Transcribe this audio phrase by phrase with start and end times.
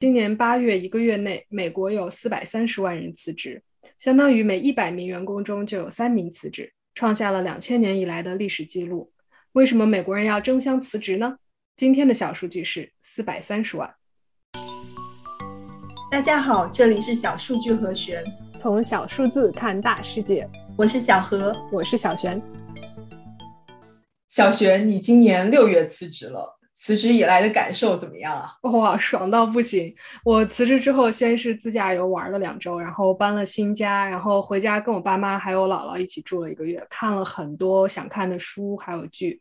[0.00, 3.62] 今年八月一个月内，美国有四百三十万人辞职，
[3.98, 9.12] 相当于每一百名员工中就有三名辞职，创下了两千年以来的历史记录。
[9.52, 11.36] 为什么美国人要争相辞职呢？
[11.76, 13.94] 今天的小数据是四百三十万。
[16.10, 18.24] 大家好，这里是小数据和弦，
[18.58, 20.48] 从小数字看大世界。
[20.78, 22.40] 我是小何，我是小璇。
[24.28, 26.58] 小璇，你今年六月辞职了。
[26.82, 28.56] 辞职以来的感受怎么样啊？
[28.62, 29.94] 哇，爽到不行！
[30.24, 39.38] 我辞职之后，先是自驾游玩了两周，然后搬了新家，然后回家跟我爸妈还有姥姥一起住了一个月，看了很多想看的书还有剧，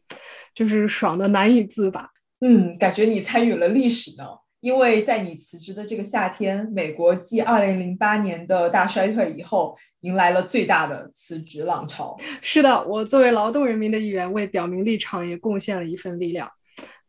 [0.53, 2.09] 就是爽的难以自拔。
[2.41, 4.25] 嗯，感觉你参与了历史呢，
[4.59, 12.17] 因为在你辞职的这个夏天，美国继二零零八年的大衰退以后，迎来了最大的辞职浪潮。
[12.41, 16.51] 是的，我作为劳动人民的一员，为表明立场也贡献了一份力量。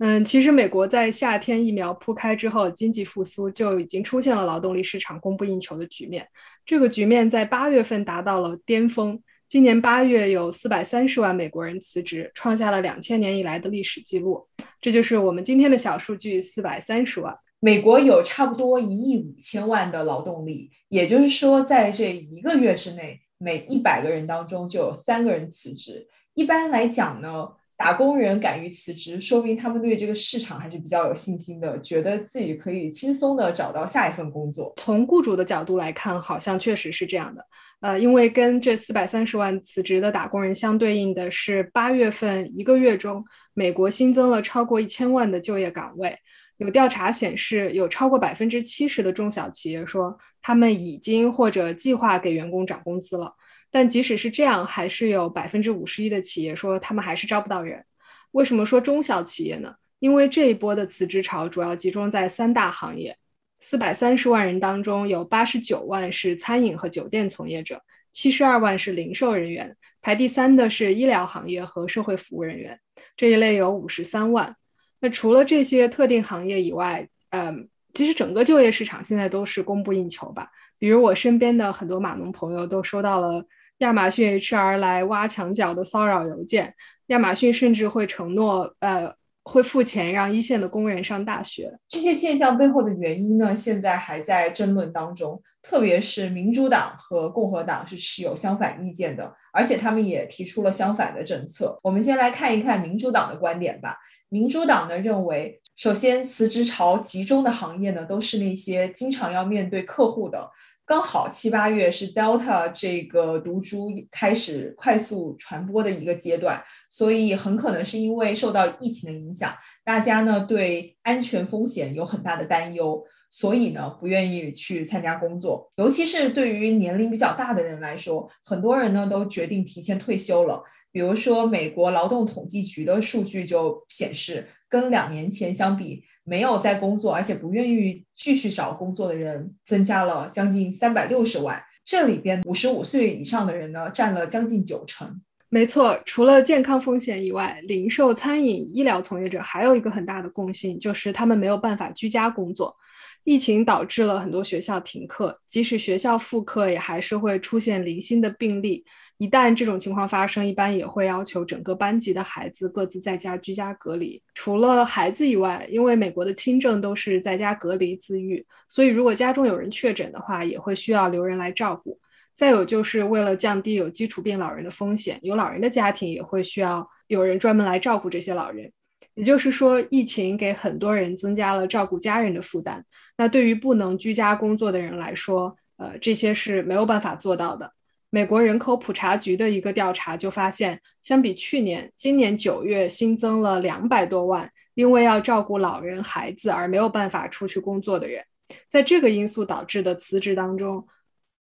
[0.03, 6.27] 嗯，其实美国在夏天疫苗铺开之后，经济复苏就已经出现了劳动力市场供不应求的局面。
[6.65, 9.23] 这个局面在八月份达到了巅峰。
[9.47, 14.49] 今年八月有四百三十万美国人辞职，创下了两千年以来的历史记录。
[14.81, 17.37] 这就是我们今天的小数据：四百三十万。
[17.59, 26.09] 美国有差不多一亿五千万的劳动力，也就是说，在这一个月之内，每一百个人当中就有三个人辞职。
[26.33, 27.51] 一般来讲呢。
[27.81, 34.75] 打工人敢于辞职，说明他们对这个市场还是比较有信心的，觉得自己可以轻松的找到下一份工作。
[34.77, 37.43] 从雇主的角度来看，好像确实是这样的。
[37.81, 46.15] 呃，因为跟这四百三十万辞职的打工人相对应的是，八月份一个月中，美国新增了超过一千万的就业岗位。
[46.59, 53.33] 有调查显示，有超过百分之七十的中小企业说，他们已经或者计划给员工涨工资了。
[53.71, 57.85] 但即使是这样，还是有百分之五十一的企业说他们还是招不到人。
[58.33, 59.75] 为什么说中小企业呢？
[59.99, 63.17] 因为这一波的辞职潮主要集中在三大行业，
[63.61, 67.83] 四百三十万人当中有八十九万是餐饮和酒店从业者，
[68.13, 72.81] 七十二万是零售人员，排第三的是医疗行业和社会服务人员，
[73.17, 74.57] 这一类有五十三万。
[75.01, 80.51] 那除了这些特定行业以外，嗯，其实整个就业市场现在都是供不应求吧。
[80.79, 83.45] 比如我身边的很多码农朋友都收到了。
[83.81, 86.75] 亚马逊 HR 来挖墙脚的骚扰邮件，
[87.09, 91.71] 亚马逊甚至会承诺，呃，会付钱让一线的工人上大学。
[91.89, 95.43] 这些现象背后的原因呢，现在还在争论当中。
[95.63, 101.79] 特别是民主党和共和党是持有相反意见的，而且他们也提出了相反的政策。
[101.83, 103.95] 我们先来看一看民主党的观点吧。
[104.31, 110.49] 民主党呢认为，首先辞职潮集中的行业呢，都是那些经常要面对客户的。
[110.91, 123.01] 刚好七八月是 Delta 这个毒株开始快速传播的一个阶段，所以很可能是因为受到疫情的影响，大家呢对安全风险有很大的担忧，
[123.31, 125.71] 所以呢不愿意去参加工作。
[125.77, 130.61] 尤其是对于年龄比较大的人来说，很多人呢都决定提前退休了。
[130.91, 136.03] 比如说，美国劳动统计局的数据就显示，跟两年前相比。
[136.25, 141.63] 没有在工作，而且不愿意继续找工作的人增加了将近三百六十万。
[141.85, 145.21] 这里边五十五岁以上的人呢，占了将近九成。
[145.49, 152.77] 没错，除了健康风险以外，零售、餐饮、医疗从业者还有一个很大的共性，就是他们没有办法居家工作。
[153.25, 158.85] 疫情导致了很多学校停课，即使学校复课，也还是会出现零星的病例。
[159.19, 164.23] 一旦这种情况发生，一般也会要求整个班级的孩子各自在家居家隔离。
[164.33, 172.01] 除了孩子以外，因为美国的轻症都是在家隔离自愈，所以如果家中有人确诊的话，也会需要留人来照顾。
[172.35, 178.73] 再有就是为了降低有基础病老人的风险，有老人的家庭也会需要有人专门来照顾这些老人。
[179.21, 182.83] 也就是说，疫情给很多人增加了照顾家人的负担。
[183.19, 187.71] 那对于不能居家工作的人来说，呃，这些是没有办法做到的。
[188.09, 198.25] 美国人口普查局的一个调查就发现，相比去年，今年九月新增了两百多万因为要照顾老人、孩子而没有办法出去工作的人。
[198.71, 200.89] 在这个因素导致的辞职当中，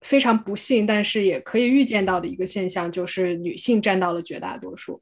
[0.01, 4.99] 非常不幸，但是也可以预见到的一个现象就是女性占到了绝大多数。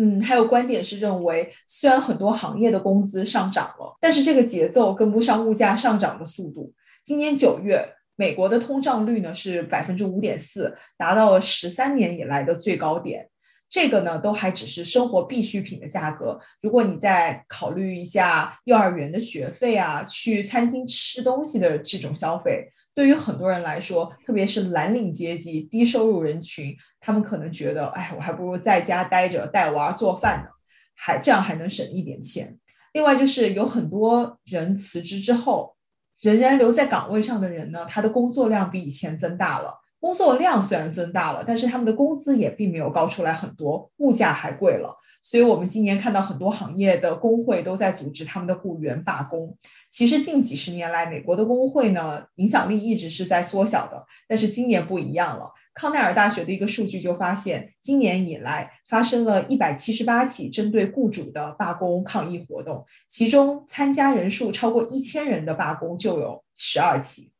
[0.00, 6.72] 嗯，还有观点是认为，虽然很多行业的工资上涨了，但是这个节奏跟不上物价上涨的速度。
[7.04, 7.86] 今年九月。
[8.16, 13.26] 美国的通胀率呢是百分之五点四，达到了十三年以来的最高点。
[13.70, 16.38] 这个呢都还只是生活必需品的价格。
[16.60, 30.50] 如果你再考虑一下幼儿园的学费啊，去餐厅吃东西的这种消费，对于很多人来说，特别是蓝领阶级、低收入人群，他们可能觉得，哎，我还不如在家待着带娃做饭呢，
[30.94, 32.58] 还这样还能省一点钱。
[32.92, 35.76] 另外就是有很多人辞职之后。
[36.22, 39.80] 仍然留在岗位上的人呢，他的工作量比以前增大了。
[40.00, 44.96] 工作量虽然增大了，但是他们的工资也并没有高出来很多，物价还贵了。
[45.22, 49.54] 所以，我们今年看到很多行业的工会都在组织他们的雇员罢工。
[49.90, 55.52] 其实，近几十年来，美国的工会呢影响力一直是在缩小的，但是今年不一样了。
[55.74, 67.30] 康奈尔大学的一个数据就发现，今年以来发生了一百七十八起针对雇主的罢工抗议活动，其中参加人数超过一千人的罢工就有十二起。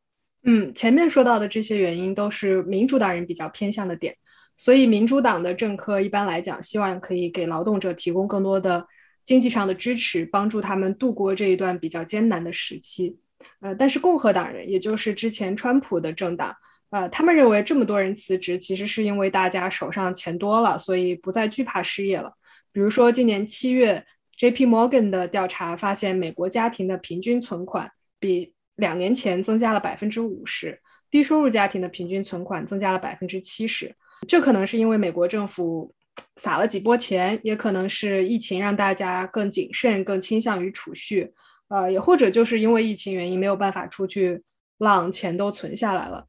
[0.43, 4.17] 嗯，前面说到的这些原因都是民主党人比较偏向的点。
[4.57, 8.87] 所以，民主党的政客一般来讲，希望可以给劳动者提供更多的
[9.25, 13.17] 经济上的支持，帮助他们度过这一段比较艰难的时期。
[13.61, 16.55] 呃，但是共和党人，也就是之前川普的政党，
[16.91, 22.35] 呃，他们认为这么多人辞职，其实是因为大家手上钱多了，所以不再惧怕失业了。
[22.71, 24.05] 比如说，今年七月
[24.37, 24.67] ，J.P.
[24.67, 33.95] Morgan 的调查发现，美国家庭的平均存款比两年前增加了百分之五十，低收入家庭的平均存款增加了百分之七十。
[34.27, 35.95] 这可能是因为美国政府
[36.37, 41.33] 撒了几波钱，也可能是疫情让大家更谨慎、更倾向于储蓄，
[41.69, 44.43] 呃，也或者就是因为疫情原因没有办法出去
[44.79, 46.27] 浪，钱都存下来了。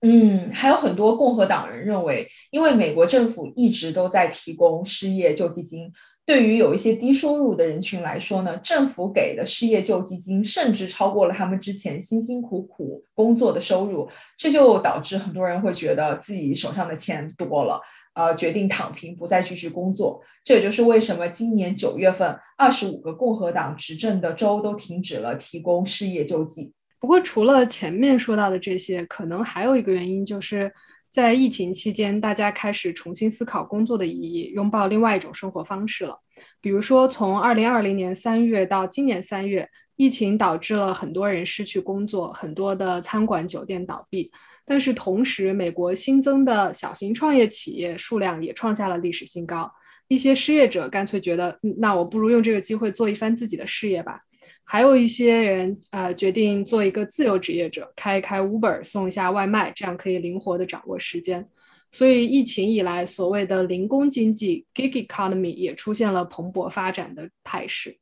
[0.00, 5.92] 嗯，还有很多共和党人认为，因为美国政府一直都在提供失业救济金。
[6.24, 14.08] 对于有一些低收入的人群来说呢，政府给的失业救济金甚至超过了他们之前辛辛苦苦工作的收入，
[14.38, 17.80] 这就导致很多人会觉得自己手上的钱多了，
[18.14, 20.22] 呃，决定躺平，不再继续工作。
[20.44, 26.72] 这也就是为什么今年九月份，二十五个共和党执政的州都停止了提供失业救济。
[27.00, 30.72] 不过，除了前面说到的这些，可能还有一个原因就是。
[31.12, 36.18] 在疫情期间，大家开始重新思考工作的意义，拥抱另外一种生活方式了。
[36.58, 44.32] 比如说，从二零二零年三月到今年三月，疫情导致了很多人失去工作，很多的餐馆、酒店倒闭。
[44.64, 49.70] 但是同时，美国新增的小型创业企业数量也创下了历史新高。
[50.08, 54.22] 一些失业者干脆觉得，那我不如用这个机会做一番自己的事业吧。
[54.64, 61.46] 还有一些人，呃，决定做一个自由职业者，开一开 Uber，送一下外卖，这样可以灵活的掌握时间。
[61.90, 67.98] 所以疫情以来，所谓的零工经济 （gig economy） 也出现了蓬勃发展的态势。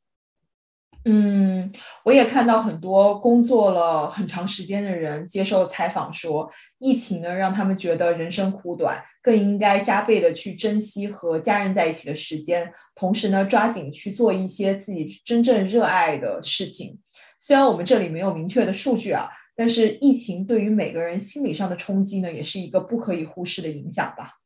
[1.03, 1.71] 嗯，
[2.05, 16.99] 我也看到很多工作了很长时间的人接受采访说，疫情呢让他们觉得人生苦短，更应该加倍的去珍惜和家人在一起的时间，同时呢抓紧去做一些自己真正热爱的事情。
[17.39, 24.37] 虽然我们这里没有明确的数据啊，但是疫情对于每个人心理上的冲击呢，也是一个不可以忽视的影响吧。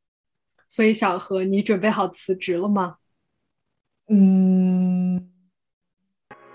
[0.70, 2.96] 所以小何，你准备好辞职了吗？
[4.08, 5.35] 嗯。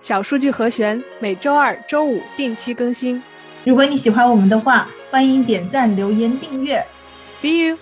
[0.01, 3.23] 小数据和弦每周二、周五定期更新。
[3.65, 6.85] 如果你喜欢我们的话，欢迎点赞、留言、订阅。
[7.41, 7.79] See you.